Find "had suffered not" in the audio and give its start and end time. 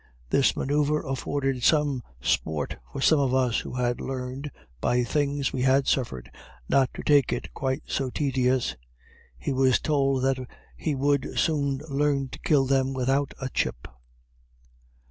5.61-6.91